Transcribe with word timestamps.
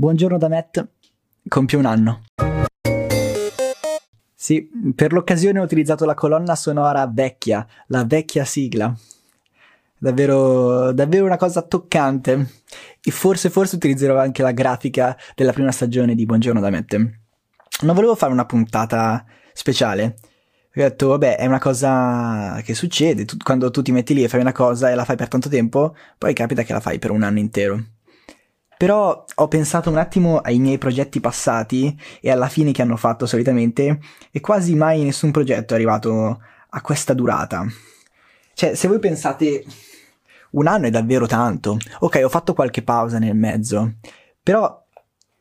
Buongiorno 0.00 0.38
da 0.38 0.48
Matt, 0.48 0.82
compie 1.46 1.76
un 1.76 1.84
anno. 1.84 2.22
Sì, 4.34 4.66
per 4.94 5.12
l'occasione 5.12 5.60
ho 5.60 5.62
utilizzato 5.62 6.06
la 6.06 6.14
colonna 6.14 6.54
sonora 6.54 7.06
vecchia, 7.06 7.66
la 7.88 8.06
vecchia 8.06 8.46
sigla. 8.46 8.96
Davvero, 9.98 10.92
davvero 10.92 11.26
una 11.26 11.36
cosa 11.36 11.60
toccante. 11.60 12.62
E 13.02 13.10
forse, 13.10 13.50
forse 13.50 13.76
utilizzerò 13.76 14.18
anche 14.18 14.40
la 14.40 14.52
grafica 14.52 15.14
della 15.34 15.52
prima 15.52 15.70
stagione 15.70 16.14
di 16.14 16.24
Buongiorno 16.24 16.60
da 16.60 16.70
Matt. 16.70 16.94
Non 17.82 17.94
volevo 17.94 18.14
fare 18.14 18.32
una 18.32 18.46
puntata 18.46 19.22
speciale. 19.52 20.16
Ho 20.22 20.80
detto, 20.80 21.08
vabbè, 21.08 21.36
è 21.36 21.44
una 21.44 21.58
cosa 21.58 22.58
che 22.64 22.72
succede. 22.72 23.26
Tu, 23.26 23.36
quando 23.36 23.70
tu 23.70 23.82
ti 23.82 23.92
metti 23.92 24.14
lì 24.14 24.24
e 24.24 24.28
fai 24.28 24.40
una 24.40 24.52
cosa 24.52 24.90
e 24.90 24.94
la 24.94 25.04
fai 25.04 25.16
per 25.16 25.28
tanto 25.28 25.50
tempo, 25.50 25.94
poi 26.16 26.32
capita 26.32 26.62
che 26.62 26.72
la 26.72 26.80
fai 26.80 26.98
per 26.98 27.10
un 27.10 27.22
anno 27.22 27.38
intero. 27.38 27.84
Però 28.80 29.26
ho 29.34 29.46
pensato 29.46 29.90
un 29.90 29.98
attimo 29.98 30.38
ai 30.38 30.58
miei 30.58 30.78
progetti 30.78 31.20
passati 31.20 31.94
e 32.18 32.30
alla 32.30 32.48
fine 32.48 32.72
che 32.72 32.80
hanno 32.80 32.96
fatto 32.96 33.26
solitamente 33.26 34.00
e 34.30 34.40
quasi 34.40 34.74
mai 34.74 35.02
nessun 35.02 35.32
progetto 35.32 35.74
è 35.74 35.76
arrivato 35.76 36.40
a 36.66 36.80
questa 36.80 37.12
durata. 37.12 37.66
Cioè, 38.54 38.74
se 38.74 38.88
voi 38.88 38.98
pensate 38.98 39.66
un 40.52 40.66
anno 40.66 40.86
è 40.86 40.90
davvero 40.90 41.26
tanto. 41.26 41.76
Ok, 41.98 42.22
ho 42.24 42.30
fatto 42.30 42.54
qualche 42.54 42.82
pausa 42.82 43.18
nel 43.18 43.36
mezzo, 43.36 43.96
però 44.42 44.82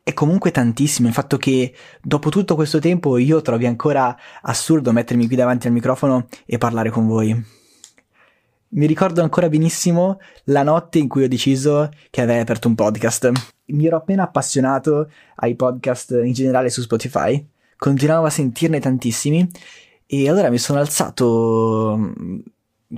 è 0.04 0.12
comunque 0.12 0.52
tantissimo 0.52 1.08
il 1.08 1.14
fatto 1.14 1.38
che 1.38 1.74
dopo 2.02 2.30
tutto 2.30 2.56
questo 2.56 2.80
tempo 2.80 3.18
io 3.18 3.42
trovi 3.42 3.66
ancora 3.66 4.18
assurdo 4.42 4.92
mettermi 4.92 5.28
qui 5.28 5.38
davanti 5.38 5.68
al 5.68 5.72
microfono 5.72 6.28
e 6.46 6.58
parlare 6.58 6.90
con 6.90 7.08
voi. 7.08 7.59
Mi 8.72 8.86
ricordo 8.86 9.24
ancora 9.24 9.50
benissimo 9.50 10.20
la 10.46 10.62
notte 10.62 11.00
in 11.00 11.08
cui 11.08 11.24
ho 11.24 11.28
deciso 11.28 11.90
che 12.12 12.22
avrei 12.22 12.40
aperto 12.40 12.68
un 12.68 12.76
podcast. 12.76 13.32
Mi 13.66 13.88
ero 13.88 13.98
appena 13.98 14.22
appassionato 14.24 15.10
ai 15.38 15.56
podcast 15.56 16.12
in 16.24 16.34
generale 16.34 16.70
su 16.70 16.82
Spotify, 16.82 17.44
continuavo 17.76 18.28
a 18.28 18.30
sentirne 18.30 18.80
tantissimi 18.80 19.50
e 20.06 20.30
allora 20.30 20.52
mi 20.52 20.60
sono 20.60 20.78
alzato 20.78 21.96
mm, 21.98 22.40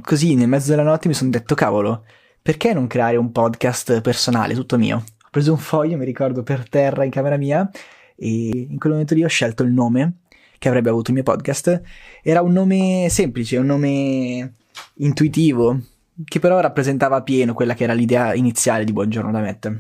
così 0.02 0.36
nel 0.36 0.50
mezzo 0.50 0.72
della 0.72 0.84
notte 0.84 1.08
mi 1.08 1.14
sono 1.14 1.30
detto 1.30 1.56
cavolo, 1.56 2.04
perché 2.42 2.74
non 2.74 2.88
creare 2.88 3.16
un 3.16 3.32
podcast 3.32 4.02
personale 4.02 4.54
tutto 4.54 4.78
mio? 4.78 4.98
Ho 4.98 5.28
preso 5.32 5.54
un 5.54 5.58
foglio, 5.58 5.96
mi 5.96 6.04
ricordo, 6.04 6.44
per 6.44 6.68
terra 6.68 7.06
in 7.06 7.12
camera 7.12 7.38
mia 7.38 7.70
e 8.18 8.68
in 8.70 8.78
quel 8.78 8.92
momento 8.92 9.14
lì 9.14 9.24
ho 9.24 9.30
scelto 9.30 9.64
il 9.64 9.72
nome 9.72 10.16
che 10.58 10.68
avrebbe 10.68 10.90
avuto 10.90 11.12
il 11.12 11.16
mio 11.16 11.24
podcast. 11.24 11.82
Era 12.22 12.42
un 12.42 12.52
nome 12.52 13.08
semplice, 13.10 13.56
un 13.56 13.68
nome 13.68 14.56
intuitivo, 14.96 15.80
che 16.24 16.40
però 16.40 16.60
rappresentava 16.60 17.22
pieno 17.22 17.54
quella 17.54 17.74
che 17.74 17.84
era 17.84 17.94
l'idea 17.94 18.34
iniziale 18.34 18.84
di 18.84 18.94
Buongiorno 18.94 19.32
da 19.32 19.40
Matt. 19.40 19.72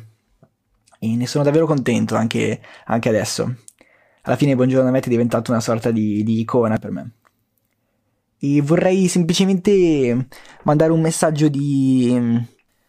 E 1.00 1.16
ne 1.16 1.28
sono 1.28 1.44
davvero 1.44 1.66
contento 1.66 2.16
anche, 2.16 2.62
anche 2.86 3.10
adesso. 3.10 3.56
Alla 4.24 4.36
fine 4.36 4.56
Buongiorno 4.56 4.86
da 4.86 4.92
Matt 4.92 5.06
è 5.06 5.10
diventato 5.10 5.52
una 5.52 5.62
sorta 5.62 5.92
di, 5.92 6.24
di 6.24 6.40
icona 6.40 6.78
per 6.78 6.92
me. 6.92 7.12
E 8.40 8.62
vorrei 8.62 9.08
semplicemente 9.08 10.28
mandare 10.64 10.92
un 10.92 11.02
messaggio 11.02 11.48
di 11.48 12.48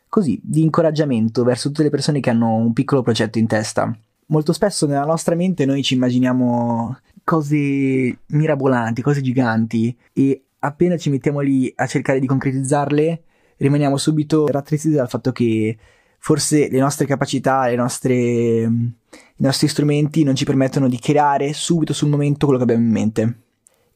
così, 0.09 0.39
di 0.43 0.63
incoraggiamento 0.63 1.43
verso 1.43 1.69
tutte 1.69 1.85
le 1.85 1.91
persone 1.91 2.21
che 2.21 2.29
hanno 2.29 2.55
un 2.55 2.73
piccolo 2.73 3.03
progetto 3.03 3.39
in 3.39 3.47
testa. 3.47 3.95
Molto 4.27 4.53
spesso 4.53 4.87
nella 4.87 5.05
nostra 5.05 5.35
mente 5.35 5.65
noi 5.65 5.83
ci 5.83 5.95
immaginiamo 5.95 6.99
cose 7.25 8.19
mirabolanti, 8.27 9.01
cose 9.03 9.23
giganti 9.23 9.97
e 10.13 10.43
appena 10.65 10.97
ci 10.97 11.11
mettiamo 11.11 11.41
lì 11.41 11.73
a 11.75 11.87
cercare 11.87 12.21
di 12.21 12.27
concretizzarle, 12.27 13.23
rimaniamo 13.57 13.97
subito 13.97 14.47
rattristiti 14.47 14.95
dal 14.95 15.09
fatto 15.09 15.33
che 15.33 15.77
forse 16.19 16.69
le 16.71 16.79
nostre 16.79 17.05
capacità, 17.07 17.67
le 17.67 17.75
nostre, 17.75 18.13
i 18.13 18.95
nostri 19.37 19.67
strumenti 19.67 20.23
non 20.23 20.37
ci 20.37 20.45
permettono 20.45 20.89
di 20.89 20.99
creare 20.99 21.53
subito 21.53 21.93
sul 21.93 22.09
momento 22.09 22.47
quello 22.47 22.63
che 22.63 22.71
abbiamo 22.71 22.87
in 22.87 22.93
mente. 22.93 23.39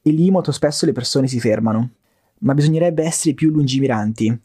E 0.03 0.11
lì 0.11 0.31
molto 0.31 0.51
spesso 0.51 0.87
le 0.87 0.93
persone 0.93 1.29
si 1.29 1.39
fermano. 1.39 1.91
Ma 2.39 2.53
bisognerebbe 2.53 3.05
essere 3.05 3.35
più 3.35 3.51
lungimiranti. 3.51 4.41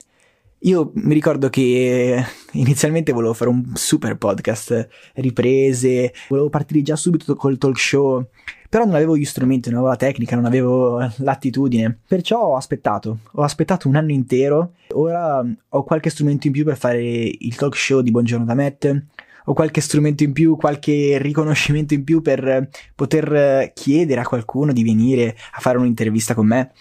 Io 0.64 0.92
mi 0.94 1.16
ricordo 1.16 1.50
che 1.50 2.24
inizialmente 2.52 3.12
volevo 3.12 3.34
fare 3.34 3.50
un 3.50 3.72
super 3.74 4.16
podcast, 4.16 4.88
riprese, 5.16 6.14
volevo 6.30 6.50
partire 6.50 6.84
già 6.84 6.96
subito 6.96 7.36
col 7.36 7.58
talk 7.58 7.80
show, 7.80 8.28
però 8.70 8.86
non 8.86 8.94
avevo 8.94 9.18
gli 9.18 9.26
strumenti, 9.26 9.70
non 9.70 9.80
avevo 9.80 9.92
la 9.92 9.98
tecnica, 9.98 10.36
non 10.36 10.46
avevo 10.46 11.00
l'attitudine. 11.18 11.98
Perciò 12.08 12.40
ho 12.40 12.56
aspettato, 12.58 13.22
ho 13.32 13.42
aspettato 13.42 13.88
un 13.88 13.96
anno 13.96 14.12
intero. 14.12 14.74
Ora 14.94 15.44
ho 15.70 15.84
qualche 15.84 16.12
strumento 16.12 16.46
in 16.46 16.54
più 16.54 16.64
per 16.64 16.78
fare 16.78 17.02
il 17.02 17.56
talk 17.56 17.76
show 17.76 18.02
di 18.02 18.12
Buongiorno 18.12 18.46
da 18.46 18.54
Matt. 18.54 19.04
Ho 19.46 19.54
qualche 19.54 19.82
strumento 19.82 20.22
in 20.24 20.32
più, 20.32 20.58
qualche 20.58 21.18
riconoscimento 21.20 21.96
in 21.96 22.04
più 22.04 22.22
per 22.22 22.70
poter 22.94 23.72
chiedere 23.74 24.22
a 24.22 24.28
qualcuno 24.28 24.74
di 24.74 24.84
venire 24.84 25.36
a 25.54 25.60
fare 25.60 25.80
un'intervista 25.80 26.36
con 26.36 26.46
me. 26.46 26.72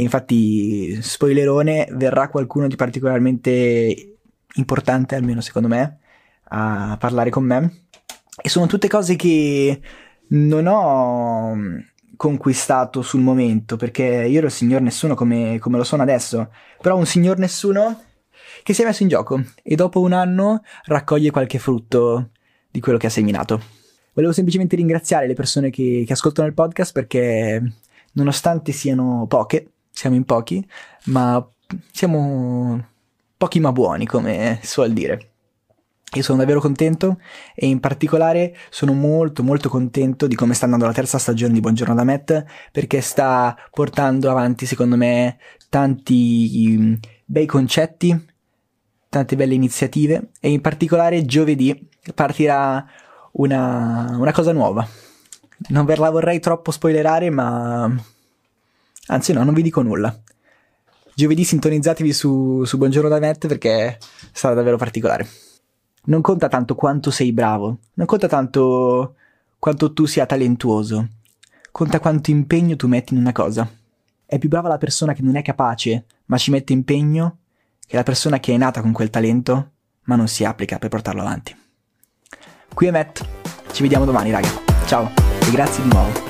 E 0.00 0.02
infatti, 0.02 0.98
spoilerone, 1.02 1.86
verrà 1.92 2.30
qualcuno 2.30 2.68
di 2.68 2.74
particolarmente 2.74 4.16
importante, 4.54 5.14
almeno 5.14 5.42
secondo 5.42 5.68
me, 5.68 5.98
a 6.44 6.96
parlare 6.98 7.28
con 7.28 7.44
me. 7.44 7.82
E 8.40 8.48
sono 8.48 8.64
tutte 8.64 8.88
cose 8.88 9.14
che 9.14 9.78
non 10.28 10.66
ho 10.66 11.54
mm, 11.54 11.78
conquistato 12.16 13.02
sul 13.02 13.20
momento, 13.20 13.76
perché 13.76 14.02
io 14.02 14.38
ero 14.38 14.46
il 14.46 14.52
signor 14.52 14.80
nessuno 14.80 15.14
come, 15.14 15.58
come 15.58 15.76
lo 15.76 15.84
sono 15.84 16.00
adesso, 16.00 16.50
però 16.80 16.96
un 16.96 17.04
signor 17.04 17.36
nessuno 17.36 18.02
che 18.62 18.72
si 18.72 18.80
è 18.80 18.86
messo 18.86 19.02
in 19.02 19.10
gioco 19.10 19.42
e 19.62 19.74
dopo 19.74 20.00
un 20.00 20.12
anno 20.14 20.62
raccoglie 20.86 21.30
qualche 21.30 21.58
frutto 21.58 22.30
di 22.70 22.80
quello 22.80 22.96
che 22.96 23.08
ha 23.08 23.10
seminato. 23.10 23.60
Volevo 24.14 24.32
semplicemente 24.32 24.76
ringraziare 24.76 25.26
le 25.26 25.34
persone 25.34 25.68
che, 25.68 26.04
che 26.06 26.12
ascoltano 26.14 26.48
il 26.48 26.54
podcast 26.54 26.92
perché 26.94 27.62
nonostante 28.12 28.72
siano 28.72 29.26
poche, 29.28 29.69
siamo 29.90 30.16
in 30.16 30.24
pochi, 30.24 30.66
ma 31.06 31.46
siamo 31.92 32.84
pochi 33.36 33.60
ma 33.60 33.72
buoni, 33.72 34.06
come 34.06 34.60
suol 34.62 34.92
dire. 34.92 35.30
Io 36.14 36.22
sono 36.22 36.38
davvero 36.38 36.60
contento 36.60 37.20
e 37.54 37.68
in 37.68 37.78
particolare 37.78 38.56
sono 38.68 38.92
molto 38.94 39.44
molto 39.44 39.68
contento 39.68 40.26
di 40.26 40.34
come 40.34 40.54
sta 40.54 40.64
andando 40.64 40.86
la 40.86 40.92
terza 40.92 41.18
stagione 41.18 41.52
di 41.52 41.60
Buongiorno 41.60 41.94
da 41.94 42.02
Matt 42.02 42.44
perché 42.72 43.00
sta 43.00 43.56
portando 43.70 44.28
avanti 44.28 44.66
secondo 44.66 44.96
me 44.96 45.38
tanti 45.68 46.76
mm, 46.76 46.94
bei 47.24 47.46
concetti, 47.46 48.26
tante 49.08 49.36
belle 49.36 49.54
iniziative 49.54 50.30
e 50.40 50.50
in 50.50 50.60
particolare 50.60 51.24
giovedì 51.24 51.88
partirà 52.12 52.84
una, 53.32 54.16
una 54.18 54.32
cosa 54.32 54.50
nuova. 54.50 54.84
Non 55.68 55.84
ve 55.84 55.94
la 55.94 56.10
vorrei 56.10 56.40
troppo 56.40 56.72
spoilerare 56.72 57.30
ma 57.30 57.88
anzi 59.10 59.32
no, 59.32 59.44
non 59.44 59.54
vi 59.54 59.62
dico 59.62 59.82
nulla. 59.82 60.16
Giovedì 61.14 61.44
sintonizzatevi 61.44 62.12
su, 62.12 62.64
su 62.64 62.78
Buongiorno 62.78 63.08
da 63.08 63.20
Matt 63.20 63.46
perché 63.46 63.98
sarà 64.32 64.54
davvero 64.54 64.76
particolare 64.76 65.28
non 66.02 66.20
conta 66.20 66.48
tanto 66.48 66.74
quanto 66.74 67.10
sei 67.10 67.32
bravo, 67.32 67.78
non 67.94 68.06
conta 68.06 68.26
tanto 68.26 69.16
quanto 69.58 69.92
tu 69.92 70.06
sia 70.06 70.26
talentuoso, 70.26 71.08
conta 71.70 72.00
quanto 72.00 72.30
impegno 72.30 72.76
tu 72.76 72.88
metti 72.88 73.12
in 73.12 73.20
una 73.20 73.32
cosa. 73.32 73.68
È 74.24 74.38
più 74.38 74.48
brava 74.48 74.68
la 74.68 74.78
persona 74.78 75.12
che 75.12 75.22
non 75.22 75.36
è 75.36 75.42
capace, 75.42 76.06
ma 76.26 76.38
ci 76.38 76.50
mette 76.50 76.72
impegno, 76.72 77.38
che 77.86 77.96
la 77.96 78.02
persona 78.02 78.38
che 78.38 78.54
è 78.54 78.56
nata 78.56 78.80
con 78.80 78.92
quel 78.92 79.10
talento, 79.10 79.70
ma 80.04 80.16
non 80.16 80.28
si 80.28 80.44
applica 80.44 80.78
per 80.78 80.88
portarlo 80.88 81.20
avanti. 81.20 81.54
Qui 82.72 82.86
è 82.86 82.90
Matt, 82.90 83.26
ci 83.72 83.82
vediamo 83.82 84.04
domani 84.04 84.30
raga, 84.30 84.48
ciao 84.86 85.10
e 85.46 85.50
grazie 85.50 85.82
di 85.82 85.88
nuovo. 85.90 86.29